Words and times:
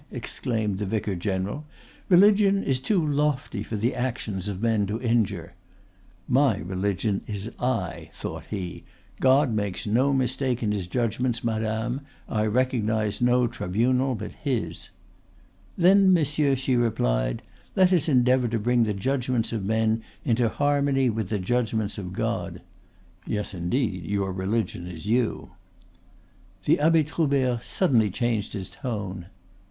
exclaimed 0.09 0.79
the 0.79 0.85
vicar 0.87 1.13
general. 1.15 1.63
"Religion 2.09 2.63
is 2.63 2.79
too 2.79 3.05
lofty 3.05 3.61
for 3.61 3.75
the 3.77 3.93
actions 3.93 4.47
of 4.47 4.59
men 4.59 4.87
to 4.87 4.99
injure." 4.99 5.53
("My 6.27 6.57
religion 6.57 7.21
is 7.27 7.51
I," 7.59 8.09
thought 8.11 8.45
he.) 8.45 8.83
"God 9.19 9.53
makes 9.53 9.85
no 9.85 10.11
mistake 10.11 10.63
in 10.63 10.71
His 10.71 10.87
judgments, 10.87 11.43
madame; 11.43 12.01
I 12.27 12.47
recognize 12.47 13.21
no 13.21 13.45
tribunal 13.45 14.15
but 14.15 14.31
His." 14.43 14.89
"Then, 15.77 16.11
monsieur," 16.11 16.55
she 16.55 16.75
replied, 16.75 17.43
"let 17.75 17.93
us 17.93 18.09
endeavor 18.09 18.47
to 18.47 18.57
bring 18.57 18.85
the 18.85 18.95
judgments 18.95 19.53
of 19.53 19.63
men 19.63 20.01
into 20.25 20.49
harmony 20.49 21.11
with 21.11 21.29
the 21.29 21.37
judgments 21.37 21.99
of 21.99 22.11
God." 22.11 22.61
("Yes, 23.27 23.53
indeed, 23.53 24.03
your 24.07 24.33
religion 24.33 24.87
is 24.87 25.05
you.") 25.05 25.51
The 26.65 26.79
Abbe 26.79 27.03
Troubert 27.03 27.61
suddenly 27.61 28.09
changed 28.09 28.53
his 28.53 28.71
tone. 28.71 29.27